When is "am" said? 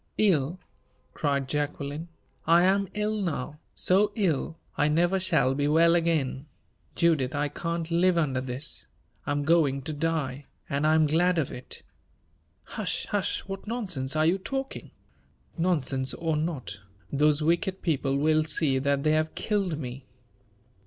2.63-2.87, 9.31-9.43, 10.95-11.05